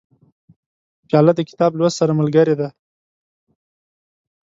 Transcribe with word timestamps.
پیاله 1.07 1.33
د 1.35 1.39
کتاب 1.49 1.71
لوست 1.79 1.95
سره 2.01 2.11
ملګرې 2.19 2.55
ده. 2.59 2.67